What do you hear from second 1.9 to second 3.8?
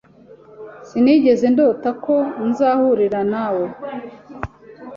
ko nzahurira nawe.